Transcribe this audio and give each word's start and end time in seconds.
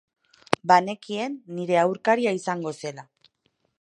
Banekien 0.71 1.35
nire 1.59 1.77
aurkaria 1.81 2.33
izango 2.41 2.75
zela. 2.79 3.05